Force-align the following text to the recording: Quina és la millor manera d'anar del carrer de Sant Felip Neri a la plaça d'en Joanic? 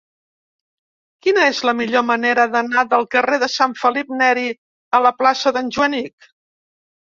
Quina 1.25 1.43
és 1.49 1.59
la 1.69 1.73
millor 1.81 2.05
manera 2.07 2.47
d'anar 2.55 2.85
del 2.95 3.05
carrer 3.17 3.39
de 3.45 3.51
Sant 3.57 3.77
Felip 3.83 4.11
Neri 4.25 4.49
a 5.01 5.05
la 5.09 5.15
plaça 5.23 5.57
d'en 5.61 5.73
Joanic? 5.81 6.35